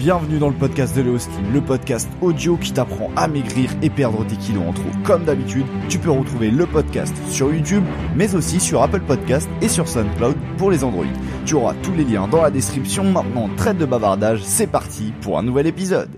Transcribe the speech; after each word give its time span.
bienvenue 0.00 0.38
dans 0.38 0.48
le 0.48 0.54
podcast 0.54 0.96
de 0.96 1.02
Léo 1.02 1.18
le 1.52 1.60
podcast 1.60 2.08
audio 2.22 2.56
qui 2.56 2.72
t'apprend 2.72 3.10
à 3.16 3.28
maigrir 3.28 3.70
et 3.82 3.90
perdre 3.90 4.26
tes 4.26 4.36
kilos 4.36 4.62
en 4.66 4.72
trop. 4.72 4.88
Comme 5.04 5.24
d'habitude, 5.24 5.66
tu 5.90 5.98
peux 5.98 6.10
retrouver 6.10 6.50
le 6.50 6.64
podcast 6.64 7.14
sur 7.28 7.52
YouTube, 7.52 7.84
mais 8.16 8.34
aussi 8.34 8.60
sur 8.60 8.82
Apple 8.82 9.02
Podcast 9.02 9.46
et 9.60 9.68
sur 9.68 9.86
SoundCloud 9.86 10.36
pour 10.56 10.70
les 10.70 10.84
Android. 10.84 11.04
Tu 11.44 11.54
auras 11.54 11.74
tous 11.82 11.92
les 11.92 12.04
liens 12.04 12.28
dans 12.28 12.40
la 12.40 12.50
description. 12.50 13.04
Maintenant, 13.04 13.50
traite 13.58 13.76
de 13.76 13.84
bavardage, 13.84 14.42
c'est 14.42 14.68
parti 14.68 15.12
pour 15.20 15.38
un 15.38 15.42
nouvel 15.42 15.66
épisode. 15.66 16.08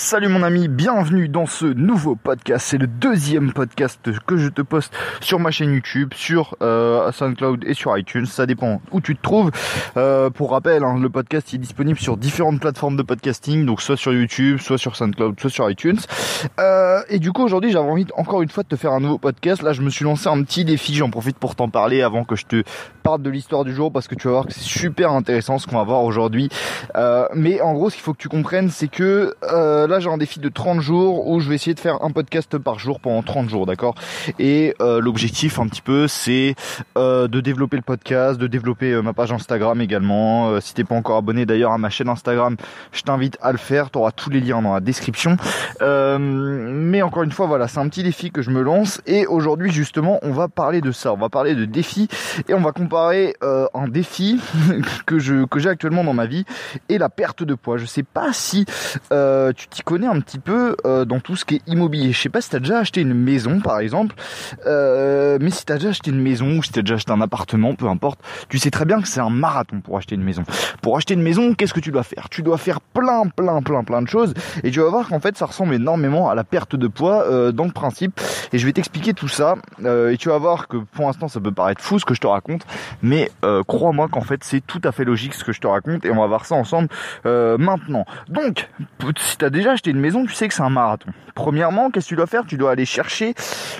Salut 0.00 0.28
mon 0.28 0.44
ami, 0.44 0.68
bienvenue 0.68 1.28
dans 1.28 1.46
ce 1.46 1.66
nouveau 1.66 2.14
podcast. 2.14 2.68
C'est 2.68 2.78
le 2.78 2.86
deuxième 2.86 3.52
podcast 3.52 3.98
que 4.28 4.36
je 4.36 4.48
te 4.48 4.62
poste 4.62 4.94
sur 5.20 5.40
ma 5.40 5.50
chaîne 5.50 5.72
YouTube, 5.74 6.14
sur 6.14 6.56
euh, 6.62 7.10
SoundCloud 7.10 7.64
et 7.64 7.74
sur 7.74 7.98
iTunes. 7.98 8.24
Ça 8.24 8.46
dépend 8.46 8.80
où 8.92 9.00
tu 9.00 9.16
te 9.16 9.22
trouves. 9.22 9.50
Euh, 9.96 10.30
pour 10.30 10.52
rappel, 10.52 10.84
hein, 10.84 11.00
le 11.02 11.10
podcast 11.10 11.52
est 11.52 11.58
disponible 11.58 11.98
sur 11.98 12.16
différentes 12.16 12.60
plateformes 12.60 12.96
de 12.96 13.02
podcasting, 13.02 13.66
donc 13.66 13.82
soit 13.82 13.96
sur 13.96 14.12
YouTube, 14.12 14.58
soit 14.60 14.78
sur 14.78 14.94
SoundCloud, 14.94 15.40
soit 15.40 15.50
sur 15.50 15.68
iTunes. 15.68 15.98
Euh, 16.60 17.00
et 17.08 17.18
du 17.18 17.32
coup 17.32 17.42
aujourd'hui 17.42 17.72
j'avais 17.72 17.90
envie 17.90 18.06
encore 18.16 18.42
une 18.42 18.50
fois 18.50 18.62
de 18.62 18.68
te 18.68 18.76
faire 18.76 18.92
un 18.92 19.00
nouveau 19.00 19.18
podcast. 19.18 19.62
Là 19.62 19.72
je 19.72 19.82
me 19.82 19.90
suis 19.90 20.04
lancé 20.04 20.28
un 20.28 20.40
petit 20.44 20.64
défi, 20.64 20.94
j'en 20.94 21.10
profite 21.10 21.38
pour 21.38 21.56
t'en 21.56 21.70
parler 21.70 22.02
avant 22.02 22.22
que 22.22 22.36
je 22.36 22.46
te 22.46 22.62
parle 23.02 23.22
de 23.22 23.30
l'histoire 23.30 23.64
du 23.64 23.74
jour 23.74 23.90
parce 23.90 24.06
que 24.06 24.14
tu 24.14 24.28
vas 24.28 24.34
voir 24.34 24.46
que 24.46 24.52
c'est 24.52 24.60
super 24.60 25.10
intéressant 25.10 25.58
ce 25.58 25.66
qu'on 25.66 25.76
va 25.76 25.82
voir 25.82 26.04
aujourd'hui. 26.04 26.50
Mais 27.34 27.60
en 27.60 27.74
gros 27.74 27.90
ce 27.90 27.96
qu'il 27.96 28.04
faut 28.04 28.12
que 28.12 28.22
tu 28.22 28.28
comprennes 28.28 28.70
c'est 28.70 28.86
que 28.86 29.34
là 29.88 30.00
j'ai 30.00 30.10
un 30.10 30.18
défi 30.18 30.38
de 30.38 30.48
30 30.48 30.80
jours 30.80 31.26
où 31.28 31.40
je 31.40 31.48
vais 31.48 31.54
essayer 31.54 31.74
de 31.74 31.80
faire 31.80 32.02
un 32.04 32.10
podcast 32.10 32.58
par 32.58 32.78
jour 32.78 33.00
pendant 33.00 33.22
30 33.22 33.48
jours, 33.48 33.66
d'accord? 33.66 33.94
Et 34.38 34.74
euh, 34.80 35.00
l'objectif 35.00 35.58
un 35.58 35.66
petit 35.66 35.80
peu 35.80 36.06
c'est 36.06 36.54
euh, 36.96 37.26
de 37.26 37.40
développer 37.40 37.76
le 37.76 37.82
podcast, 37.82 38.38
de 38.38 38.46
développer 38.46 38.92
euh, 38.92 39.02
ma 39.02 39.12
page 39.12 39.32
Instagram 39.32 39.80
également. 39.80 40.60
si 40.60 40.74
t'es 40.74 40.84
pas 40.84 40.94
encore 40.94 41.16
abonné 41.16 41.46
d'ailleurs 41.46 41.72
à 41.72 41.78
ma 41.78 41.90
chaîne 41.90 42.08
Instagram, 42.08 42.56
je 42.92 43.02
t'invite 43.02 43.38
à 43.40 43.52
le 43.52 43.58
faire, 43.58 43.90
tu 43.90 43.98
auras 43.98 44.12
tous 44.12 44.30
les 44.30 44.40
liens 44.40 44.62
dans 44.62 44.74
la 44.74 44.80
description. 44.80 45.36
mais 45.80 47.02
encore 47.02 47.22
une 47.22 47.32
fois, 47.32 47.46
voilà, 47.46 47.66
c'est 47.66 47.78
un 47.78 47.88
petit 47.88 48.02
défi 48.02 48.30
que 48.30 48.42
je 48.42 48.50
me 48.50 48.62
lance 48.62 49.00
et 49.06 49.26
aujourd'hui 49.26 49.70
justement 49.70 50.18
on 50.22 50.32
va 50.32 50.48
parler 50.48 50.80
de 50.80 50.92
ça, 50.92 51.12
on 51.12 51.16
va 51.16 51.30
parler 51.30 51.54
de 51.54 51.64
défis 51.64 52.08
et 52.48 52.54
on 52.54 52.60
va 52.60 52.72
comparer 52.72 53.34
un 53.42 53.88
défi 53.88 54.40
que 55.06 55.46
que 55.46 55.58
j'ai 55.58 55.68
actuellement 55.68 56.04
dans 56.04 56.14
ma 56.14 56.26
vie 56.26 56.44
et 56.88 56.98
la 56.98 57.08
perte 57.08 57.42
de 57.42 57.54
poids. 57.54 57.78
Je 57.78 57.86
sais 57.86 58.02
pas 58.02 58.32
si 58.32 58.66
tu 58.66 59.67
t'y 59.70 59.82
connais 59.82 60.06
un 60.06 60.20
petit 60.20 60.38
peu 60.38 60.76
euh, 60.84 61.04
dans 61.04 61.20
tout 61.20 61.36
ce 61.36 61.44
qui 61.44 61.56
est 61.56 61.62
immobilier. 61.66 62.12
Je 62.12 62.20
sais 62.20 62.28
pas 62.28 62.40
si 62.40 62.50
t'as 62.50 62.58
déjà 62.58 62.78
acheté 62.78 63.00
une 63.00 63.14
maison 63.14 63.60
par 63.60 63.80
exemple, 63.80 64.14
euh, 64.66 65.38
mais 65.40 65.50
si 65.50 65.64
t'as 65.64 65.74
déjà 65.74 65.90
acheté 65.90 66.10
une 66.10 66.20
maison 66.20 66.58
ou 66.58 66.62
si 66.62 66.72
t'as 66.72 66.82
déjà 66.82 66.94
acheté 66.94 67.12
un 67.12 67.20
appartement, 67.20 67.74
peu 67.74 67.86
importe, 67.86 68.20
tu 68.48 68.58
sais 68.58 68.70
très 68.70 68.84
bien 68.84 69.00
que 69.00 69.08
c'est 69.08 69.20
un 69.20 69.30
marathon 69.30 69.80
pour 69.80 69.96
acheter 69.96 70.14
une 70.14 70.22
maison. 70.22 70.42
Pour 70.82 70.96
acheter 70.96 71.14
une 71.14 71.22
maison, 71.22 71.54
qu'est-ce 71.54 71.74
que 71.74 71.80
tu 71.80 71.90
dois 71.90 72.02
faire? 72.02 72.28
Tu 72.30 72.42
dois 72.42 72.58
faire 72.58 72.80
plein, 72.80 73.28
plein, 73.28 73.62
plein, 73.62 73.84
plein 73.84 74.02
de 74.02 74.08
choses 74.08 74.34
et 74.62 74.70
tu 74.70 74.80
vas 74.80 74.90
voir 74.90 75.08
qu'en 75.08 75.20
fait 75.20 75.36
ça 75.36 75.46
ressemble 75.46 75.74
énormément 75.74 76.30
à 76.30 76.34
la 76.34 76.44
perte 76.44 76.76
de 76.76 76.88
poids 76.88 77.24
euh, 77.24 77.52
dans 77.52 77.64
le 77.64 77.72
principe. 77.72 78.20
Et 78.52 78.58
je 78.58 78.66
vais 78.66 78.72
t'expliquer 78.72 79.14
tout 79.14 79.28
ça 79.28 79.56
et 79.84 80.16
tu 80.18 80.28
vas 80.28 80.38
voir 80.38 80.68
que 80.68 80.76
pour 80.76 81.06
l'instant 81.06 81.28
ça 81.28 81.40
peut 81.40 81.52
paraître 81.52 81.82
fou 81.82 81.98
ce 81.98 82.04
que 82.04 82.14
je 82.14 82.20
te 82.20 82.26
raconte, 82.26 82.66
mais 83.02 83.30
crois-moi 83.66 84.08
qu'en 84.08 84.20
fait 84.20 84.42
c'est 84.44 84.64
tout 84.66 84.80
à 84.84 84.92
fait 84.92 85.04
logique 85.04 85.34
ce 85.34 85.44
que 85.44 85.52
je 85.52 85.60
te 85.60 85.66
raconte 85.66 86.04
et 86.04 86.10
on 86.10 86.20
va 86.20 86.26
voir 86.26 86.46
ça 86.46 86.54
ensemble 86.54 86.88
maintenant. 87.24 88.04
Donc, 88.28 88.68
si 89.18 89.36
t'as 89.36 89.50
déjà 89.58 89.72
acheté 89.72 89.90
une 89.90 90.00
maison, 90.00 90.24
tu 90.24 90.34
sais 90.34 90.48
que 90.48 90.54
c'est 90.54 90.62
un 90.62 90.70
marathon. 90.70 91.10
Premièrement, 91.34 91.90
qu'est-ce 91.90 92.06
que 92.06 92.10
tu 92.10 92.16
dois 92.16 92.26
faire? 92.26 92.46
Tu 92.46 92.56
dois 92.56 92.72
aller 92.72 92.84
chercher, 92.84 93.34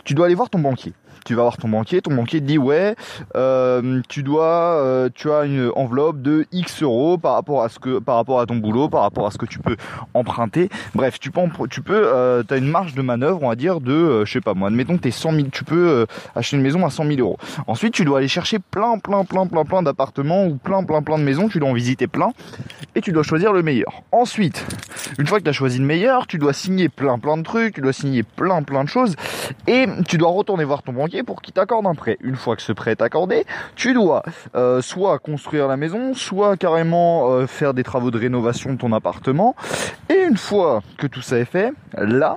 tu 0.05 0.15
dois 0.15 0.27
aller 0.27 0.35
voir 0.35 0.51
ton 0.51 0.59
banquier 0.59 0.93
tu 1.29 1.35
vas 1.35 1.43
voir 1.43 1.59
ton 1.59 1.69
banquier, 1.69 2.01
ton 2.01 2.15
banquier 2.15 2.41
te 2.41 2.47
dit 2.47 2.57
ouais, 2.57 2.95
euh, 3.37 4.01
tu 4.09 4.23
dois, 4.23 4.83
euh, 4.83 5.11
tu 5.15 5.31
as 5.31 5.45
une 5.45 5.71
enveloppe 5.77 6.23
de 6.23 6.47
X 6.53 6.83
euros 6.83 7.19
par 7.19 7.35
rapport 7.35 7.63
à 7.63 7.69
ce 7.69 7.79
que, 7.79 7.99
par 7.99 8.17
rapport 8.17 8.41
à 8.41 8.47
ton 8.47 8.57
boulot, 8.57 8.89
par 8.89 9.03
rapport 9.03 9.27
à 9.27 9.31
ce 9.31 9.37
que 9.37 9.45
tu 9.45 9.59
peux 9.59 9.77
emprunter. 10.15 10.71
Bref, 10.95 11.21
tu 11.21 11.31
peux, 11.31 11.43
tu 11.71 11.83
peux, 11.83 12.03
euh, 12.07 12.43
as 12.49 12.57
une 12.57 12.71
marge 12.71 12.95
de 12.95 13.03
manœuvre, 13.03 13.43
on 13.43 13.51
va 13.51 13.57
dire 13.57 13.83
de, 13.83 14.25
je 14.25 14.33
sais 14.33 14.41
pas 14.41 14.55
moi, 14.55 14.69
admettons 14.69 14.97
t'es 14.97 15.11
100 15.11 15.33
000, 15.33 15.49
tu 15.53 15.65
peux 15.65 16.07
acheter 16.35 16.57
une 16.57 16.63
maison 16.63 16.87
à 16.87 16.91
100 16.91 17.05
000 17.05 17.21
euros. 17.21 17.37
Ensuite, 17.67 17.93
tu 17.93 18.07
dois 18.07 18.19
aller 18.19 18.29
chercher 18.29 18.59
plein, 18.59 18.99
plein, 18.99 19.27
plein, 19.27 19.47
plein, 19.47 19.65
plein 19.65 19.83
d'appartements 19.83 20.47
ou 20.47 20.57
plein, 20.57 20.83
plein, 20.83 21.03
plein 21.03 21.19
de 21.19 21.25
maisons. 21.25 21.49
Tu 21.49 21.59
dois 21.59 21.69
en 21.69 21.75
visiter 21.75 22.07
plein 22.07 22.31
et 22.99 23.01
tu 23.01 23.13
dois 23.13 23.23
choisir 23.23 23.53
le 23.53 23.63
meilleur. 23.63 24.03
Ensuite, 24.11 24.67
une 25.21 25.27
fois 25.29 25.39
que 25.39 25.45
tu 25.45 25.51
as 25.51 25.53
choisi 25.53 25.79
le 25.79 25.85
meilleur, 25.85 26.27
tu 26.27 26.37
dois 26.37 26.53
signer 26.53 26.89
plein, 26.89 27.21
plein 27.21 27.37
de 27.37 27.45
trucs, 27.45 27.77
tu 27.77 27.81
dois 27.81 27.93
signer 27.93 28.25
plein, 28.25 28.65
plein 28.65 28.83
de 28.83 28.89
choses 28.89 29.15
et 29.69 29.87
tu 30.09 30.19
dois 30.19 30.31
retourner 30.31 30.65
voir 30.65 30.83
ton 30.83 30.93
banquier 30.93 31.23
pour 31.23 31.41
qu'il 31.41 31.55
t'accorde 31.55 31.87
un 31.87 31.95
prêt. 31.95 32.19
Une 32.21 32.35
fois 32.35 32.57
que 32.57 32.63
ce 32.63 32.73
prêt 32.73 32.91
est 32.91 33.01
accordé, 33.01 33.47
tu 33.77 33.95
dois 33.95 34.25
euh, 34.57 34.83
soit 34.83 35.21
construire 35.21 35.69
la 35.69 35.77
maison, 35.77 36.13
soit 36.13 36.57
carrément 36.57 37.31
euh, 37.31 37.47
faire 37.47 37.73
des 37.73 37.85
travaux 37.85 38.11
de 38.11 38.19
rénovation 38.19 38.73
de 38.73 38.79
ton 38.79 38.93
appartement. 38.93 39.55
Et 40.11 40.25
une 40.29 40.37
fois 40.37 40.83
que 40.97 41.07
tout 41.07 41.23
ça 41.23 41.39
est 41.39 41.45
fait, 41.45 41.73
là, 41.97 42.37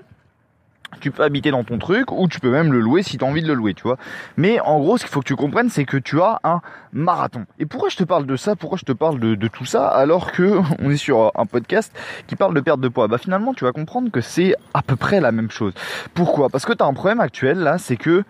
tu 1.00 1.12
peux 1.12 1.24
habiter 1.24 1.52
dans 1.52 1.63
ton 1.63 1.78
truc 1.78 2.12
ou 2.12 2.28
tu 2.28 2.40
peux 2.40 2.52
même 2.52 2.72
le 2.72 2.79
louer 2.79 3.03
si 3.03 3.18
tu 3.18 3.24
as 3.24 3.28
envie 3.28 3.41
de 3.41 3.47
le 3.47 3.53
louer, 3.53 3.74
tu 3.74 3.84
vois. 3.84 3.97
Mais 4.38 4.59
en 4.59 4.79
gros, 4.79 4.97
ce 4.97 5.03
qu'il 5.03 5.12
faut 5.12 5.22
que 5.22 5.28
tu 5.28 5.35
comprennes, 5.35 5.69
c'est 5.69 5.85
que 5.85 5.97
tu 5.97 6.22
as 6.22 6.40
un 6.44 6.62
marathon. 6.94 7.46
Et 7.59 7.66
pourquoi 7.66 7.90
je 7.90 7.97
te 7.97 8.03
parle 8.03 8.25
de 8.25 8.35
ça? 8.35 8.56
Pourquoi 8.56 8.78
je 8.78 8.85
te 8.85 8.91
parle 8.91 9.19
de, 9.19 9.47
tout 9.47 9.66
ça? 9.66 9.88
Alors 9.88 10.31
que 10.31 10.62
on 10.81 10.90
est 10.90 10.97
sur 10.97 11.31
un 11.35 11.46
podcast 11.46 11.91
qui 12.28 12.35
parle 12.35 12.53
de 12.53 12.62
perte 12.62 12.79
de 12.79 12.88
poids 12.88 13.07
Bah 13.07 13.18
finalement, 13.18 13.53
tu 13.53 13.63
vas 13.63 13.72
comprendre 13.72 14.12
que 14.12 14.22
c'est 14.22 14.56
à 14.74 14.81
peu 14.81 14.96
près 14.96 15.19
la 15.19 15.31
même 15.31 15.52
chose. 15.52 15.74
Pourquoi? 16.13 16.50
Parce 16.50 16.66
que 16.66 16.74
tu 16.74 16.84
as 16.84 16.88
un 16.88 16.94
problème 16.94 17.19
actuel 17.19 17.59
là, 17.59 17.78
c'est 17.78 17.97
que 17.97 18.23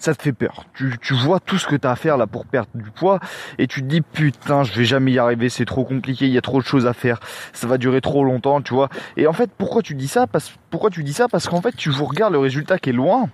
ça 0.00 0.14
te 0.14 0.22
fait 0.22 0.32
peur. 0.32 0.64
Tu, 0.74 0.96
tu 1.00 1.14
vois 1.14 1.40
tout 1.40 1.58
ce 1.58 1.66
que 1.66 1.76
tu 1.76 1.86
as 1.86 1.90
à 1.90 1.96
faire 1.96 2.16
là 2.16 2.26
pour 2.26 2.46
perdre 2.46 2.70
du 2.74 2.90
poids 2.90 3.20
et 3.58 3.66
tu 3.66 3.82
te 3.82 3.86
dis 3.86 4.00
putain 4.00 4.64
je 4.64 4.72
vais 4.72 4.86
jamais 4.86 5.12
y 5.12 5.18
arriver, 5.18 5.50
c'est 5.50 5.66
trop 5.66 5.84
compliqué, 5.84 6.26
il 6.26 6.32
y 6.32 6.38
a 6.38 6.40
trop 6.40 6.58
de 6.58 6.66
choses 6.66 6.86
à 6.86 6.94
faire, 6.94 7.20
ça 7.52 7.66
va 7.66 7.76
durer 7.76 8.00
trop 8.00 8.24
longtemps, 8.24 8.62
tu 8.62 8.74
vois. 8.74 8.88
Et 9.16 9.26
en 9.26 9.32
fait 9.34 9.50
pourquoi 9.56 9.82
tu 9.82 9.94
dis 9.94 10.08
ça? 10.08 10.26
Parce 10.26 10.54
pourquoi 10.70 10.90
tu 10.90 11.04
dis 11.04 11.12
ça? 11.12 11.28
Parce 11.28 11.46
qu'en 11.48 11.60
fait 11.60 11.76
tu 11.76 11.90
vous 11.90 12.06
regardes 12.06 12.32
le 12.32 12.38
résultat 12.38 12.78
qui 12.78 12.90
est 12.90 12.94
loin. 12.94 13.28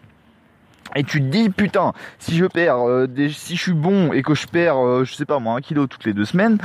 Et 0.95 1.05
tu 1.05 1.21
te 1.21 1.27
dis 1.27 1.51
putain, 1.51 1.93
si 2.19 2.37
je 2.37 2.47
perds, 2.47 2.89
euh, 2.89 3.07
si 3.31 3.57
je 3.57 3.63
suis 3.63 3.73
bon 3.73 4.13
et 4.13 4.23
que 4.23 4.35
je 4.35 4.47
perds, 4.47 4.79
euh, 4.79 5.05
je 5.05 5.15
sais 5.15 5.25
pas 5.25 5.39
moi, 5.39 5.55
un 5.55 5.61
kilo 5.61 5.87
toutes 5.87 6.05
les 6.05 6.15
deux 6.15 6.25
semaines, 6.25 6.59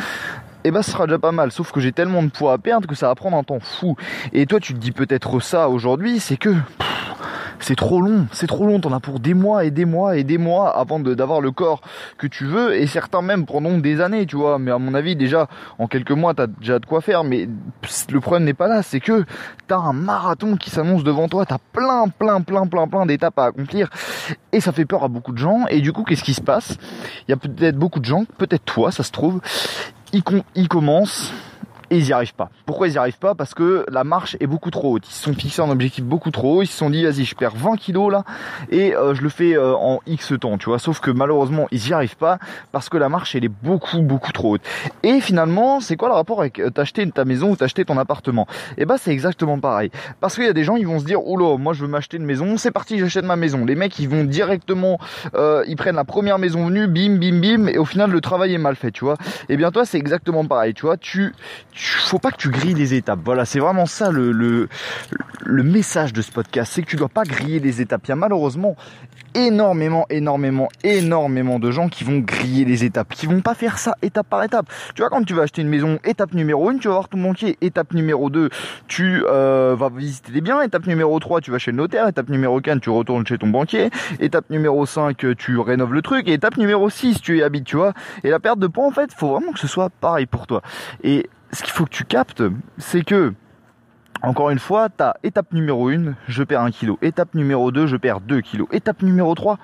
et 0.64 0.68
eh 0.68 0.72
ben 0.72 0.82
ce 0.82 0.92
sera 0.92 1.06
déjà 1.06 1.20
pas 1.20 1.32
mal. 1.32 1.52
Sauf 1.52 1.72
que 1.72 1.80
j'ai 1.80 1.92
tellement 1.92 2.24
de 2.24 2.30
poids 2.30 2.54
à 2.54 2.58
perdre 2.58 2.88
que 2.88 2.96
ça 2.96 3.08
va 3.08 3.16
prendre 3.16 3.38
un 3.38 3.44
temps 3.44 3.60
fou. 3.60 3.96
Et 4.34 4.48
toi 4.48 4.60
tu 4.60 4.74
te 4.74 4.80
dis 4.80 4.92
peut-être 4.92 5.40
ça 5.42 5.70
aujourd'hui, 5.70 6.20
c'est 6.20 6.38
que 6.38 6.56
c'est 7.62 7.76
trop 7.76 8.02
long, 8.02 8.28
c'est 8.34 8.48
trop 8.48 8.66
long, 8.66 8.80
t'en 8.80 8.92
as 8.92 9.00
pour 9.00 9.20
des 9.20 9.34
mois 9.34 9.64
et 9.64 9.72
des 9.72 9.86
mois 9.86 10.18
et 10.18 10.24
des 10.24 10.38
mois 10.38 10.78
avant 10.78 11.00
d'avoir 11.00 11.40
le 11.40 11.52
corps 11.52 11.82
que 12.18 12.28
tu 12.28 12.46
veux, 12.46 12.76
et 12.76 12.88
certains 12.88 13.22
même 13.22 13.46
prendront 13.46 13.78
des 13.78 14.02
années, 14.02 14.26
tu 14.26 14.36
vois, 14.36 14.60
mais 14.60 14.72
à 14.72 14.78
mon 14.78 14.94
avis, 14.94 15.16
déjà, 15.16 15.48
en 15.80 15.88
quelques 15.88 16.12
mois, 16.12 16.34
t'as 16.34 16.48
déjà 16.48 16.80
de 16.80 16.86
quoi 16.86 17.02
faire, 17.02 17.24
mais 17.24 17.48
le 18.10 18.20
problème 18.20 18.44
n'est 18.44 18.54
pas 18.54 18.68
là, 18.68 18.82
c'est 18.82 19.00
que 19.00 19.26
t'as 19.68 19.78
un 19.78 19.94
marathon 19.94 20.58
qui 20.58 20.70
s'annonce 20.70 21.04
devant 21.04 21.30
toi, 21.30 21.46
t'as 21.46 21.60
plein, 21.72 22.08
plein, 22.10 22.42
plein, 22.42 22.66
plein, 22.68 22.88
plein 22.88 23.06
d'étapes 23.06 23.40
à 23.40 23.46
accomplir, 23.46 23.90
et 24.52 24.60
ça 24.60 24.72
fait 24.72 24.86
peur 24.86 25.04
à 25.04 25.08
beaucoup 25.08 25.32
de 25.32 25.38
gens, 25.38 25.66
et 25.70 25.82
du 25.82 25.94
coup, 25.94 26.04
qu'est-ce 26.04 26.24
qui 26.24 26.34
se 26.34 26.42
passe? 26.42 26.78
Il 27.28 27.32
y 27.32 27.34
a 27.34 27.38
peut-être 27.38 27.78
beaucoup 27.78 28.00
de 28.00 28.06
gens, 28.06 28.26
peut-être 28.38 28.66
toi, 28.66 28.92
ça 28.92 29.04
se 29.04 29.12
trouve, 29.12 29.40
ils 30.14 30.68
commencent 30.68 31.32
et 31.92 31.98
ils 31.98 32.06
n'y 32.06 32.14
arrivent 32.14 32.34
pas. 32.34 32.50
Pourquoi 32.66 32.88
ils 32.88 32.92
n'y 32.92 32.98
arrivent 32.98 33.20
pas? 33.20 33.36
Parce 33.36 33.54
que 33.54 33.86
la 33.90 34.06
marche 34.06 34.38
est 34.40 34.48
beaucoup 34.48 34.72
trop 34.72 34.94
haute. 34.94 35.08
Ils 35.08 35.14
se 35.14 35.24
sont 35.24 35.34
fixés 35.34 35.62
un 35.62 35.70
objectif 35.70 36.06
beaucoup 36.06 36.32
trop 36.32 36.58
haut. 36.58 36.62
Ils 36.64 36.68
se 36.68 36.78
sont 36.78 36.90
dit 36.90 37.04
vas-y 37.04 37.26
je 37.26 37.36
perds 37.36 37.56
20 37.56 37.76
kilos 37.76 38.12
là 38.12 38.24
et 38.72 38.96
euh, 38.96 39.14
je 39.14 39.22
le 39.22 39.28
fais 39.28 39.58
euh, 39.58 39.76
en 39.76 40.00
X 40.08 40.34
temps, 40.40 40.58
tu 40.58 40.70
vois. 40.70 40.80
Sauf 40.80 41.02
que 41.02 41.12
malheureusement 41.12 41.68
ils 41.72 41.82
n'y 41.82 41.94
arrivent 41.94 42.16
pas 42.16 42.40
parce 42.72 42.88
que 42.88 42.98
la 42.98 43.10
marche 43.10 43.36
elle 43.36 43.44
est 43.44 43.50
beaucoup 43.50 44.02
beaucoup 44.02 44.32
trop 44.32 44.56
haute. 44.56 44.62
Et 45.04 45.20
finalement 45.20 45.82
c'est 45.82 45.98
quoi 45.98 46.08
le 46.08 46.14
rapport 46.16 46.40
avec 46.40 46.60
euh, 46.60 46.70
t'acheter 46.70 47.10
ta 47.12 47.26
maison 47.26 47.52
ou 47.52 47.56
t'acheter 47.58 47.84
ton 47.84 47.98
appartement? 47.98 48.48
Et 48.78 48.84
eh 48.84 48.86
bah 48.86 48.94
ben, 48.94 48.98
c'est 48.98 49.12
exactement 49.12 49.60
pareil. 49.60 49.92
Parce 50.22 50.36
qu'il 50.36 50.46
y 50.46 50.50
a 50.50 50.54
des 50.54 50.64
gens 50.64 50.78
ils 50.78 50.88
vont 50.88 51.00
se 51.00 51.06
dire 51.06 51.28
oula 51.28 51.58
moi 51.58 51.74
je 51.74 51.82
veux 51.82 51.90
m'acheter 51.90 52.16
une 52.16 52.26
maison, 52.26 52.56
c'est 52.56 52.72
parti 52.72 53.00
j'achète 53.00 53.26
ma 53.26 53.36
maison. 53.36 53.66
Les 53.66 53.76
mecs 53.76 54.00
ils 54.00 54.08
vont 54.08 54.24
directement 54.24 54.98
ils 55.36 55.76
prennent 55.76 55.96
la 55.96 56.06
première 56.06 56.40
maison 56.40 56.68
venue, 56.68 56.88
bim 56.88 57.18
bim 57.18 57.42
bim 57.42 57.68
et 57.68 57.78
au 57.78 57.86
final 57.86 58.12
le 58.12 58.22
travail 58.22 58.54
est 58.54 58.58
mal 58.58 58.78
fait, 58.78 58.92
tu 58.92 59.04
vois. 59.04 59.16
Et 59.50 59.54
eh 59.54 59.58
bien 59.58 59.72
toi 59.72 59.84
c'est 59.86 59.98
exactement 59.98 60.46
pareil, 60.46 60.74
tu 60.74 60.86
vois. 60.86 60.96
Tu 60.96 61.34
faut 61.82 62.20
pas 62.20 62.32
que 62.32 62.38
tu 62.38 62.50
grilles 62.50 62.74
les 62.74 62.94
étapes. 62.94 63.20
Voilà, 63.24 63.46
c'est 63.46 63.60
vraiment 63.60 63.86
ça 63.86 64.12
le, 64.12 64.32
le, 64.32 64.70
le 65.46 65.64
message 65.64 66.14
de 66.14 66.22
ce 66.22 66.32
podcast, 66.32 66.72
c'est 66.74 66.82
que 66.82 66.90
tu 66.90 66.96
dois 66.96 67.10
pas 67.10 67.24
griller 67.24 67.60
les 67.60 67.82
étapes. 67.82 68.02
Il 68.06 68.10
y 68.10 68.12
a 68.12 68.16
malheureusement 68.16 68.76
énormément, 69.34 70.06
énormément, 70.10 70.70
énormément 70.84 71.60
de 71.60 71.72
gens 71.72 71.90
qui 71.90 72.04
vont 72.04 72.20
griller 72.20 72.66
les 72.66 72.84
étapes, 72.84 73.14
qui 73.14 73.26
vont 73.26 73.42
pas 73.42 73.54
faire 73.54 73.78
ça 73.78 73.96
étape 74.02 74.28
par 74.28 74.44
étape. 74.44 74.68
Tu 74.96 75.02
vois, 75.02 75.10
quand 75.10 75.24
tu 75.24 75.34
vas 75.34 75.44
acheter 75.44 75.62
une 75.62 75.70
maison, 75.70 76.00
étape 76.04 76.34
numéro 76.34 76.70
1, 76.70 76.78
tu 76.78 76.88
vas 76.88 76.96
voir 76.96 77.10
ton 77.10 77.20
banquier. 77.20 77.58
Étape 77.62 77.94
numéro 77.94 78.30
2, 78.30 78.50
tu 78.88 79.24
euh, 79.26 79.76
vas 79.78 79.90
visiter 79.90 80.32
les 80.32 80.42
biens. 80.42 80.62
Étape 80.62 80.86
numéro 80.86 81.18
3, 81.20 81.42
tu 81.42 81.52
vas 81.52 81.60
chez 81.60 81.72
le 81.72 81.78
notaire. 81.78 82.08
Étape 82.08 82.30
numéro 82.30 82.60
4, 82.60 82.80
tu 82.82 82.90
retournes 82.90 83.26
chez 83.26 83.38
ton 83.38 83.48
banquier. 83.48 83.90
Étape 84.20 84.50
numéro 84.50 84.86
5, 84.86 85.26
tu 85.38 85.58
rénoves 85.58 85.94
le 85.94 86.02
truc. 86.02 86.28
Et 86.28 86.34
étape 86.34 86.58
numéro 86.58 86.90
6, 86.90 87.22
tu 87.22 87.38
y 87.38 87.44
habites, 87.44 87.66
tu 87.66 87.78
vois. 87.78 87.94
Et 88.24 88.30
la 88.30 88.40
perte 88.40 88.60
de 88.60 88.68
poids, 88.68 88.86
en 88.86 88.92
fait, 88.92 89.12
faut 89.14 89.30
vraiment 89.30 89.54
que 89.54 89.60
ce 89.60 89.68
soit 89.68 89.90
pareil 89.90 90.26
pour 90.26 90.48
toi. 90.48 90.62
Et 91.04 91.30
ce 91.54 91.64
qu'il 91.64 91.72
faut 91.72 91.86
que 91.86 91.92
tu 91.92 92.06
captes, 92.06 92.44
c'est 92.78 93.04
que 93.04 93.34
encore 94.24 94.52
une 94.52 94.60
fois, 94.60 94.90
t'as 94.90 95.14
étape 95.24 95.52
numéro 95.52 95.90
1, 95.90 96.14
je 96.28 96.44
perds 96.44 96.62
1 96.62 96.72
kg. 96.72 96.94
Étape 97.02 97.34
numéro 97.34 97.72
2, 97.72 97.88
je 97.88 97.98
perds 97.98 98.22
2 98.22 98.42
kg. 98.42 98.66
Étape 98.72 99.02
numéro 99.02 99.34
3, 99.34 99.58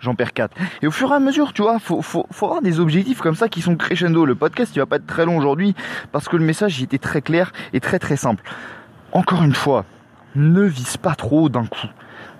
j'en 0.00 0.14
perds 0.14 0.34
4. 0.34 0.54
Et 0.82 0.86
au 0.86 0.90
fur 0.90 1.10
et 1.12 1.14
à 1.14 1.18
mesure, 1.18 1.54
tu 1.54 1.62
vois, 1.62 1.78
faut, 1.78 2.02
faut, 2.02 2.26
faut 2.30 2.46
avoir 2.46 2.60
des 2.60 2.78
objectifs 2.78 3.22
comme 3.22 3.34
ça 3.34 3.48
qui 3.48 3.62
sont 3.62 3.74
crescendo. 3.76 4.26
Le 4.26 4.34
podcast, 4.34 4.76
il 4.76 4.80
va 4.80 4.86
pas 4.86 4.96
être 4.96 5.06
très 5.06 5.24
long 5.24 5.38
aujourd'hui 5.38 5.74
parce 6.12 6.28
que 6.28 6.36
le 6.36 6.44
message, 6.44 6.78
il 6.78 6.84
était 6.84 6.98
très 6.98 7.22
clair 7.22 7.52
et 7.72 7.80
très 7.80 7.98
très 7.98 8.16
simple. 8.16 8.44
Encore 9.12 9.42
une 9.42 9.54
fois, 9.54 9.86
ne 10.34 10.62
vise 10.62 10.98
pas 10.98 11.14
trop 11.14 11.48
d'un 11.48 11.64
coup. 11.64 11.88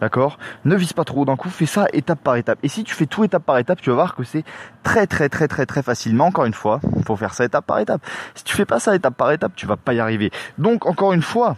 D'accord 0.03 0.37
Ne 0.65 0.75
vise 0.75 0.93
pas 0.95 1.05
trop 1.05 1.25
d'un 1.25 1.37
coup, 1.37 1.49
fais 1.49 1.65
ça 1.65 1.87
étape 1.93 2.19
par 2.19 2.35
étape. 2.35 2.59
Et 2.65 2.69
si 2.69 2.83
tu 2.83 2.93
fais 2.93 3.07
tout 3.07 3.23
étape 3.23 3.45
par 3.45 3.59
étape, 3.59 3.81
tu 3.81 3.91
vas 3.91 3.95
voir 3.95 4.17
que 4.17 4.25
c'est 4.25 4.43
très 4.83 5.07
très 5.07 5.29
très 5.29 5.47
très 5.47 5.65
très 5.65 5.81
facile. 5.81 6.17
Mais 6.17 6.25
encore 6.25 6.45
une 6.45 6.55
fois, 6.55 6.81
faut 7.07 7.15
faire 7.15 7.35
ça 7.35 7.45
étape 7.45 7.65
par 7.65 7.79
étape. 7.79 8.03
Si 8.35 8.43
tu 8.43 8.57
fais 8.57 8.65
pas 8.65 8.81
ça 8.81 8.97
étape 8.97 9.15
par 9.15 9.31
étape, 9.31 9.53
tu 9.55 9.65
vas 9.65 9.77
pas 9.77 9.95
y 9.95 10.01
arriver. 10.01 10.33
Donc 10.59 10.87
encore 10.87 11.13
une 11.13 11.23
fois, 11.23 11.57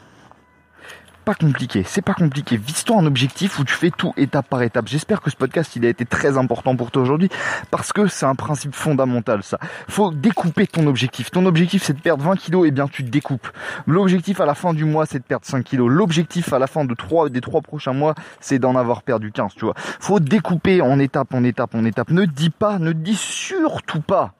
pas 1.24 1.34
compliqué, 1.34 1.82
c'est 1.86 2.02
pas 2.02 2.14
compliqué. 2.14 2.56
Vise-toi 2.56 2.98
un 2.98 3.06
objectif 3.06 3.58
où 3.58 3.64
tu 3.64 3.74
fais 3.74 3.90
tout 3.90 4.12
étape 4.16 4.46
par 4.48 4.62
étape. 4.62 4.88
J'espère 4.88 5.22
que 5.22 5.30
ce 5.30 5.36
podcast 5.36 5.74
il 5.74 5.86
a 5.86 5.88
été 5.88 6.04
très 6.04 6.36
important 6.36 6.76
pour 6.76 6.90
toi 6.90 7.02
aujourd'hui 7.02 7.30
parce 7.70 7.92
que 7.92 8.06
c'est 8.06 8.26
un 8.26 8.34
principe 8.34 8.74
fondamental 8.74 9.42
ça. 9.42 9.58
Faut 9.88 10.12
découper 10.12 10.66
ton 10.66 10.86
objectif. 10.86 11.30
Ton 11.30 11.46
objectif 11.46 11.82
c'est 11.82 11.94
de 11.94 12.00
perdre 12.00 12.22
20 12.24 12.36
kilos, 12.36 12.66
et 12.66 12.68
eh 12.68 12.70
bien 12.70 12.88
tu 12.88 13.04
te 13.04 13.10
découpes. 13.10 13.48
L'objectif 13.86 14.40
à 14.40 14.46
la 14.46 14.54
fin 14.54 14.74
du 14.74 14.84
mois 14.84 15.06
c'est 15.06 15.18
de 15.18 15.24
perdre 15.24 15.46
5 15.46 15.64
kilos. 15.64 15.90
L'objectif 15.90 16.52
à 16.52 16.58
la 16.58 16.66
fin 16.66 16.84
de 16.84 16.94
3 16.94 17.30
des 17.30 17.40
3 17.40 17.62
prochains 17.62 17.94
mois 17.94 18.14
c'est 18.40 18.58
d'en 18.58 18.76
avoir 18.76 19.02
perdu 19.02 19.32
15, 19.32 19.54
tu 19.54 19.64
vois. 19.64 19.74
Faut 19.76 20.20
découper 20.20 20.82
en 20.82 20.98
étape, 20.98 21.32
en 21.32 21.42
étape, 21.42 21.74
en 21.74 21.84
étape. 21.84 22.10
Ne 22.10 22.26
dis 22.26 22.50
pas, 22.50 22.78
ne 22.78 22.92
dis 22.92 23.16
surtout 23.16 24.02
pas 24.02 24.34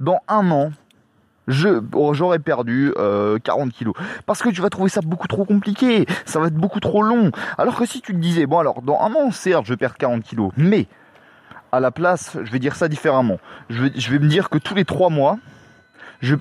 dans 0.00 0.20
un 0.28 0.50
an 0.50 0.72
je 1.48 1.80
oh, 1.94 2.14
j'aurais 2.14 2.38
perdu 2.38 2.92
40 2.94 2.98
euh, 2.98 3.70
kilos. 3.70 3.94
Parce 4.26 4.42
que 4.42 4.50
tu 4.50 4.60
vas 4.60 4.70
trouver 4.70 4.90
ça 4.90 5.00
beaucoup 5.00 5.26
trop 5.26 5.44
compliqué, 5.44 6.06
ça 6.24 6.38
va 6.38 6.46
être 6.46 6.54
beaucoup 6.54 6.80
trop 6.80 7.02
long. 7.02 7.32
Alors 7.56 7.76
que 7.76 7.86
si 7.86 8.00
tu 8.00 8.12
te 8.12 8.18
disais, 8.18 8.46
bon 8.46 8.58
alors 8.58 8.82
dans 8.82 9.00
un 9.00 9.12
an, 9.14 9.30
certes, 9.32 9.66
je 9.66 9.74
perds 9.74 9.96
40 9.96 10.22
kilos, 10.22 10.52
mais 10.56 10.86
à 11.72 11.80
la 11.80 11.90
place, 11.90 12.36
je 12.42 12.52
vais 12.52 12.58
dire 12.58 12.76
ça 12.76 12.88
différemment. 12.88 13.38
Je 13.68 13.82
vais, 13.82 13.92
je 13.94 14.10
vais 14.10 14.18
me 14.18 14.28
dire 14.28 14.48
que 14.50 14.58
tous 14.58 14.74
les 14.74 14.84
3 14.84 15.10
mois, 15.10 15.38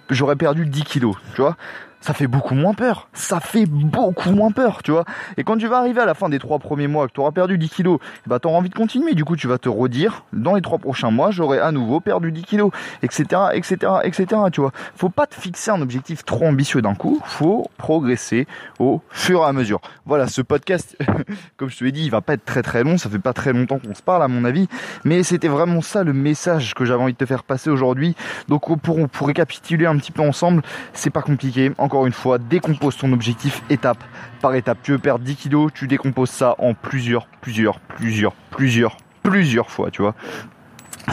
j'aurais 0.09 0.36
perdu 0.36 0.65
10 0.65 0.83
kilos, 0.83 1.15
tu 1.33 1.42
vois 1.42 1.57
ça 2.01 2.13
fait 2.13 2.27
beaucoup 2.27 2.55
moins 2.55 2.73
peur. 2.73 3.07
Ça 3.13 3.39
fait 3.39 3.65
beaucoup 3.65 4.31
moins 4.31 4.51
peur, 4.51 4.83
tu 4.83 4.91
vois. 4.91 5.03
Et 5.35 5.44
quand 5.44 5.57
tu 5.57 5.67
vas 5.67 5.77
arriver 5.77 6.01
à 6.01 6.05
la 6.05 6.13
fin 6.13 6.29
des 6.29 6.39
trois 6.39 6.59
premiers 6.59 6.88
mois, 6.88 7.07
que 7.07 7.13
tu 7.13 7.19
auras 7.19 7.31
perdu 7.31 7.57
10 7.57 7.69
kilos, 7.69 7.99
bah 8.27 8.39
auras 8.44 8.57
envie 8.57 8.69
de 8.69 8.75
continuer. 8.75 9.13
Du 9.13 9.25
coup, 9.25 9.35
tu 9.35 9.47
vas 9.47 9.57
te 9.57 9.69
redire, 9.69 10.23
dans 10.31 10.55
les 10.55 10.61
trois 10.61 10.77
prochains 10.77 11.11
mois, 11.11 11.31
j'aurai 11.31 11.59
à 11.59 11.71
nouveau 11.71 11.99
perdu 11.99 12.31
10 12.31 12.44
kilos, 12.44 12.71
etc., 13.01 13.41
etc., 13.53 13.77
etc., 14.03 14.41
tu 14.51 14.61
vois. 14.61 14.71
Faut 14.95 15.09
pas 15.09 15.27
te 15.27 15.35
fixer 15.35 15.71
un 15.71 15.81
objectif 15.81 16.23
trop 16.23 16.45
ambitieux 16.45 16.81
d'un 16.81 16.95
coup. 16.95 17.19
Faut 17.25 17.69
progresser 17.77 18.47
au 18.79 19.01
fur 19.09 19.41
et 19.41 19.45
à 19.45 19.53
mesure. 19.53 19.81
Voilà, 20.05 20.27
ce 20.27 20.41
podcast, 20.41 20.97
comme 21.57 21.69
je 21.69 21.77
te 21.77 21.83
l'ai 21.83 21.91
dit, 21.91 22.05
il 22.05 22.11
va 22.11 22.21
pas 22.21 22.33
être 22.33 22.45
très 22.45 22.61
très 22.61 22.83
long. 22.83 22.97
Ça 22.97 23.09
fait 23.09 23.19
pas 23.19 23.33
très 23.33 23.53
longtemps 23.53 23.79
qu'on 23.79 23.95
se 23.95 24.03
parle, 24.03 24.23
à 24.23 24.27
mon 24.27 24.45
avis. 24.45 24.67
Mais 25.03 25.23
c'était 25.23 25.47
vraiment 25.47 25.81
ça 25.81 26.03
le 26.03 26.13
message 26.13 26.73
que 26.73 26.85
j'avais 26.85 27.01
envie 27.01 27.13
de 27.13 27.17
te 27.17 27.25
faire 27.25 27.44
passer 27.44 27.69
aujourd'hui. 27.69 28.15
Donc, 28.47 28.79
pour, 28.81 29.09
pour 29.09 29.27
récapituler 29.27 29.85
un 29.85 29.97
petit 29.97 30.11
peu 30.11 30.21
ensemble, 30.21 30.61
c'est 30.94 31.09
pas 31.09 31.21
compliqué 31.21 31.71
encore 31.87 32.05
une 32.05 32.11
fois, 32.11 32.37
décompose 32.37 32.97
ton 32.97 33.13
objectif 33.13 33.63
étape 33.69 34.03
par 34.41 34.53
étape. 34.55 34.79
Tu 34.83 34.91
veux 34.91 34.97
perdre 34.97 35.23
10 35.23 35.37
kilos, 35.37 35.71
tu 35.73 35.87
décomposes 35.87 36.31
ça 36.31 36.53
en 36.57 36.73
plusieurs, 36.73 37.27
plusieurs, 37.39 37.79
plusieurs, 37.79 38.33
plusieurs, 38.51 38.97
plusieurs 39.23 39.71
fois, 39.71 39.89
tu 39.89 40.01
vois. 40.01 40.13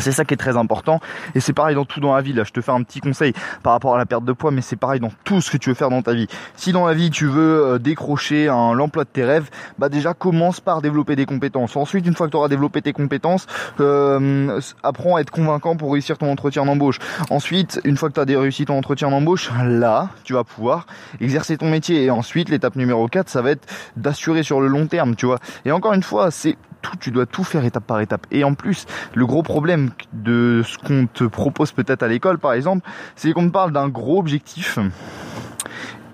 C'est 0.00 0.12
ça 0.12 0.24
qui 0.24 0.34
est 0.34 0.38
très 0.38 0.56
important 0.56 1.00
et 1.34 1.40
c'est 1.40 1.52
pareil 1.52 1.74
dans 1.74 1.84
tout 1.84 2.00
dans 2.00 2.14
la 2.14 2.20
vie. 2.20 2.32
Là, 2.32 2.44
je 2.44 2.50
te 2.50 2.60
fais 2.60 2.72
un 2.72 2.82
petit 2.82 3.00
conseil 3.00 3.32
par 3.62 3.72
rapport 3.72 3.94
à 3.94 3.98
la 3.98 4.06
perte 4.06 4.24
de 4.24 4.32
poids, 4.32 4.50
mais 4.50 4.60
c'est 4.60 4.76
pareil 4.76 5.00
dans 5.00 5.12
tout 5.24 5.40
ce 5.40 5.50
que 5.50 5.56
tu 5.56 5.70
veux 5.70 5.74
faire 5.74 5.90
dans 5.90 6.02
ta 6.02 6.14
vie. 6.14 6.26
Si 6.56 6.72
dans 6.72 6.86
la 6.86 6.94
vie 6.94 7.10
tu 7.10 7.26
veux 7.26 7.64
euh, 7.64 7.78
décrocher 7.78 8.46
l'emploi 8.46 9.04
de 9.04 9.08
tes 9.08 9.24
rêves, 9.24 9.50
bah 9.78 9.88
déjà 9.88 10.14
commence 10.14 10.60
par 10.60 10.82
développer 10.82 11.16
des 11.16 11.26
compétences. 11.26 11.76
Ensuite, 11.76 12.06
une 12.06 12.14
fois 12.14 12.26
que 12.26 12.32
tu 12.32 12.36
auras 12.36 12.48
développé 12.48 12.82
tes 12.82 12.92
compétences, 12.92 13.46
euh, 13.80 14.60
apprends 14.82 15.16
à 15.16 15.20
être 15.20 15.30
convaincant 15.30 15.76
pour 15.76 15.92
réussir 15.92 16.18
ton 16.18 16.30
entretien 16.30 16.64
d'embauche. 16.66 16.98
Ensuite, 17.30 17.80
une 17.84 17.96
fois 17.96 18.10
que 18.10 18.14
tu 18.14 18.34
as 18.34 18.40
réussi 18.40 18.64
ton 18.64 18.76
entretien 18.76 19.10
d'embauche, 19.10 19.50
là, 19.64 20.10
tu 20.24 20.32
vas 20.32 20.44
pouvoir 20.44 20.86
exercer 21.20 21.56
ton 21.56 21.70
métier. 21.70 22.04
Et 22.04 22.10
ensuite, 22.10 22.48
l'étape 22.48 22.76
numéro 22.76 23.06
4, 23.06 23.28
ça 23.28 23.42
va 23.42 23.50
être 23.50 23.66
d'assurer 23.96 24.42
sur 24.42 24.60
le 24.60 24.66
long 24.66 24.86
terme, 24.86 25.14
tu 25.14 25.26
vois. 25.26 25.38
Et 25.64 25.72
encore 25.72 25.92
une 25.92 26.02
fois, 26.02 26.30
c'est 26.30 26.56
tu 27.00 27.10
dois 27.10 27.26
tout 27.26 27.44
faire 27.44 27.64
étape 27.64 27.84
par 27.84 28.00
étape. 28.00 28.26
Et 28.30 28.44
en 28.44 28.54
plus, 28.54 28.86
le 29.14 29.26
gros 29.26 29.42
problème 29.42 29.83
de 30.12 30.62
ce 30.64 30.78
qu'on 30.78 31.06
te 31.06 31.24
propose 31.24 31.72
peut-être 31.72 32.02
à 32.02 32.08
l'école, 32.08 32.38
par 32.38 32.52
exemple, 32.52 32.88
c'est 33.16 33.32
qu'on 33.32 33.46
te 33.46 33.52
parle 33.52 33.72
d'un 33.72 33.88
gros 33.88 34.18
objectif 34.18 34.78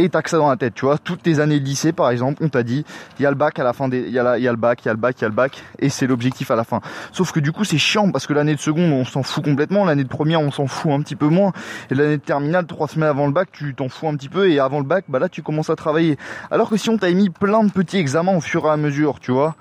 et 0.01 0.09
t'as 0.09 0.23
que 0.23 0.31
ça 0.31 0.39
dans 0.39 0.49
la 0.49 0.57
tête, 0.57 0.75
tu 0.75 0.87
vois. 0.87 0.99
Toutes 0.99 1.23
tes 1.23 1.41
années 1.41 1.61
de 1.61 1.65
lycée, 1.65 1.93
par 1.93 2.11
exemple, 2.11 2.43
on 2.43 2.49
t'a 2.49 2.63
dit, 2.63 2.85
il 3.19 3.23
y 3.23 3.27
a 3.27 3.31
le 3.31 3.37
bac 3.37 3.59
à 3.59 3.65
la 3.65 3.73
fin 3.73 3.89
des, 3.89 3.99
il 4.01 4.13
y, 4.13 4.19
a 4.19 4.23
le 4.23 4.57
bac, 4.57 4.81
il 4.83 4.87
y 4.87 4.89
a 4.89 4.93
le 4.93 4.99
bac, 4.99 5.17
il 5.19 5.23
y 5.23 5.25
a 5.25 5.29
le 5.29 5.35
bac, 5.35 5.63
et 5.79 5.89
c'est 5.89 6.07
l'objectif 6.07 6.51
à 6.51 6.57
la 6.57 6.65
fin. 6.65 6.81
Sauf 7.13 7.33
que 7.33 7.41
du 7.41 7.53
coup, 7.53 7.65
c'est 7.65 7.79
chiant 7.79 8.11
parce 8.11 8.27
que 8.27 8.33
l'année 8.33 8.55
de 8.55 8.61
seconde, 8.61 8.93
on 8.93 9.05
s'en 9.05 9.23
fout 9.23 9.45
complètement, 9.45 9.85
l'année 9.85 10.05
de 10.05 10.09
première, 10.09 10.41
on 10.41 10.51
s'en 10.51 10.67
fout 10.67 10.93
un 10.93 11.03
petit 11.03 11.17
peu 11.17 11.29
moins, 11.29 11.53
et 11.91 11.95
l'année 11.95 12.17
de 12.17 12.23
terminale, 12.23 12.67
trois 12.67 12.89
semaines 12.89 13.11
avant 13.11 13.27
le 13.27 13.33
bac, 13.33 13.51
tu 13.53 13.75
t'en 13.75 13.89
fous 13.89 14.09
un 14.09 14.17
petit 14.17 14.29
peu, 14.29 14.51
et 14.51 14.59
avant 14.59 14.79
le 14.79 14.87
bac, 14.87 15.05
bah 15.09 15.19
là, 15.19 15.29
tu 15.29 15.43
commences 15.43 15.71
à 15.71 15.77
travailler. 15.77 16.17
Alors 16.51 16.71
que 16.71 16.77
si 16.77 16.89
on 16.89 16.97
t'a 16.97 17.11
mis 17.11 17.29
plein 17.29 17.65
de 17.65 17.71
petits 17.71 17.99
examens 17.99 18.37
au 18.37 18.41
fur 18.41 18.65
et 18.67 18.71
à 18.71 18.77
mesure, 18.77 19.21
tu 19.21 19.33
vois, 19.33 19.57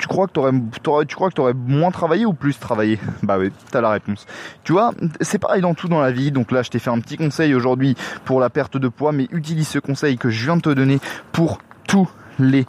tu 0.00 0.08
crois 0.08 0.26
que 0.26 1.04
tu 1.04 1.14
crois 1.14 1.28
que 1.28 1.34
t'aurais 1.34 1.52
moins 1.52 1.90
travaillé 1.90 2.24
ou 2.24 2.32
plus 2.32 2.58
travaillé? 2.58 2.98
Bah 3.22 3.38
oui, 3.38 3.52
t'as 3.70 3.82
la 3.82 3.90
réponse. 3.90 4.26
Tu 4.64 4.72
vois, 4.72 4.92
c'est 5.20 5.38
pareil 5.38 5.60
dans 5.60 5.74
tout 5.74 5.88
dans 5.88 6.00
la 6.00 6.10
vie. 6.10 6.32
Donc 6.32 6.52
là, 6.52 6.62
je 6.62 6.70
t'ai 6.70 6.78
fait 6.78 6.90
un 6.90 7.00
petit 7.00 7.18
conseil 7.18 7.54
aujourd'hui 7.54 7.94
pour 8.24 8.40
la 8.40 8.48
perte 8.48 8.78
de 8.78 8.88
poids, 8.88 9.12
mais 9.12 9.28
utilise 9.30 9.68
ce 9.68 9.78
conseil 9.78 10.16
que 10.16 10.30
je 10.30 10.44
viens 10.44 10.56
de 10.56 10.62
te 10.62 10.70
donner 10.70 10.98
pour 11.32 11.58
tous 11.86 12.08
les 12.38 12.66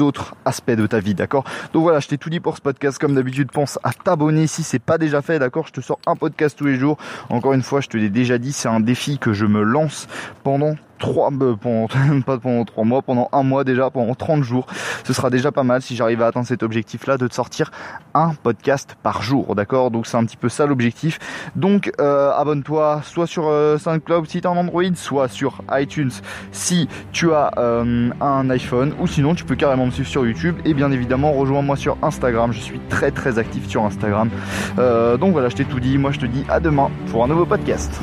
autres 0.00 0.34
aspects 0.44 0.70
de 0.70 0.86
ta 0.86 1.00
vie, 1.00 1.14
d'accord? 1.14 1.44
Donc 1.72 1.82
voilà, 1.82 2.00
je 2.00 2.08
t'ai 2.08 2.18
tout 2.18 2.30
dit 2.30 2.40
pour 2.40 2.56
ce 2.56 2.62
podcast. 2.62 2.98
Comme 2.98 3.14
d'habitude, 3.14 3.52
pense 3.52 3.78
à 3.82 3.92
t'abonner 3.92 4.46
si 4.46 4.62
c'est 4.62 4.78
pas 4.78 4.96
déjà 4.96 5.20
fait, 5.20 5.38
d'accord? 5.38 5.66
Je 5.66 5.72
te 5.72 5.80
sors 5.82 5.98
un 6.06 6.16
podcast 6.16 6.56
tous 6.56 6.66
les 6.66 6.76
jours. 6.76 6.96
Encore 7.28 7.52
une 7.52 7.62
fois, 7.62 7.80
je 7.80 7.88
te 7.88 7.98
l'ai 7.98 8.10
déjà 8.10 8.38
dit, 8.38 8.52
c'est 8.52 8.68
un 8.68 8.80
défi 8.80 9.18
que 9.18 9.34
je 9.34 9.44
me 9.44 9.62
lance 9.62 10.08
pendant 10.44 10.76
trois, 11.00 11.30
euh, 11.32 11.56
pendant, 11.56 11.88
pas 12.26 12.38
pendant 12.38 12.64
trois 12.64 12.84
mois, 12.84 13.02
pendant 13.02 13.28
un 13.32 13.42
mois 13.42 13.64
déjà, 13.64 13.90
pendant 13.90 14.14
30 14.14 14.44
jours. 14.44 14.66
Ce 15.04 15.12
sera 15.12 15.30
déjà 15.30 15.50
pas 15.50 15.64
mal 15.64 15.82
si 15.82 15.96
j'arrive 15.96 16.22
à 16.22 16.28
atteindre 16.28 16.46
cet 16.46 16.62
objectif-là 16.62 17.18
de 17.18 17.26
te 17.26 17.34
sortir 17.34 17.72
un 18.14 18.34
podcast 18.34 18.96
par 19.02 19.22
jour, 19.22 19.56
d'accord? 19.56 19.90
Donc 19.90 20.06
c'est 20.06 20.16
un 20.16 20.24
petit 20.24 20.36
peu 20.36 20.48
ça 20.48 20.66
l'objectif. 20.66 21.18
Donc 21.56 21.90
euh, 22.00 22.30
abonne-toi 22.32 23.00
soit 23.04 23.26
sur 23.26 23.48
euh, 23.48 23.78
SoundCloud 23.78 24.28
si 24.28 24.40
tu 24.40 24.46
as 24.46 24.50
un 24.50 24.56
Android, 24.56 24.94
soit 24.94 25.28
sur 25.28 25.62
iTunes 25.72 26.12
si 26.52 26.88
tu 27.12 27.32
as 27.32 27.50
un 27.58 28.50
iPhone, 28.50 28.94
ou 29.00 29.06
sinon 29.06 29.34
tu 29.34 29.44
peux 29.44 29.56
carrément 29.56 29.86
me 29.86 29.90
suivre 29.90 30.08
sur 30.08 30.26
YouTube. 30.26 30.56
Et 30.64 30.74
bien 30.74 30.92
évidemment, 30.92 31.32
rejoins-moi 31.32 31.76
sur 31.76 31.96
Instagram. 32.02 32.52
Je 32.52 32.60
suis 32.60 32.78
très 32.88 33.10
très 33.10 33.38
actif 33.38 33.66
sur 33.68 33.84
Instagram. 33.84 34.28
donc 34.76 35.32
voilà, 35.32 35.48
je 35.48 35.56
t'ai 35.56 35.64
tout 35.64 35.80
dit. 35.80 35.96
Moi, 35.98 36.12
je 36.12 36.18
te 36.20 36.26
dis 36.26 36.44
à 36.48 36.60
demain 36.60 36.90
pour 37.10 37.24
un 37.24 37.28
nouveau 37.28 37.46
podcast. 37.46 38.00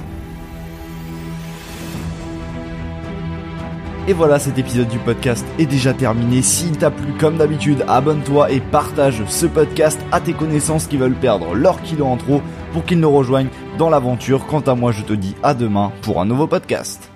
Et 4.09 4.13
voilà, 4.13 4.39
cet 4.39 4.57
épisode 4.57 4.87
du 4.87 4.99
podcast 4.99 5.45
est 5.59 5.65
déjà 5.65 5.93
terminé. 5.93 6.41
S'il 6.41 6.77
t'a 6.77 6.89
plu, 6.89 7.11
comme 7.19 7.35
d'habitude, 7.35 7.83
abonne-toi 7.89 8.49
et 8.51 8.61
partage 8.61 9.21
ce 9.27 9.45
podcast 9.45 9.99
à 10.13 10.21
tes 10.21 10.31
connaissances 10.31 10.87
qui 10.87 10.95
veulent 10.95 11.13
perdre 11.13 11.53
leur 11.53 11.81
kilo 11.81 12.05
en 12.05 12.15
trop 12.15 12.41
pour 12.71 12.85
qu'ils 12.85 13.01
nous 13.01 13.11
rejoignent 13.11 13.49
dans 13.77 13.89
l'aventure. 13.89 14.47
Quant 14.47 14.61
à 14.61 14.75
moi, 14.75 14.93
je 14.93 15.03
te 15.03 15.11
dis 15.11 15.35
à 15.43 15.53
demain 15.53 15.91
pour 16.03 16.21
un 16.21 16.25
nouveau 16.25 16.47
podcast. 16.47 17.06